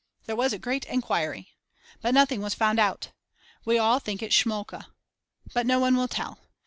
There 0.25 0.35
was 0.35 0.51
a 0.51 0.57
great 0.57 0.83
enquiry. 0.85 1.53
But 2.01 2.15
nothing 2.15 2.41
was 2.41 2.55
found 2.55 2.79
out. 2.79 3.09
We 3.65 3.77
all 3.77 3.99
think 3.99 4.23
it 4.23 4.29
is 4.29 4.33
Schmolka. 4.33 4.87
But 5.53 5.67
no 5.67 5.79
one 5.79 5.95
will 5.95 6.07
tell. 6.07 6.39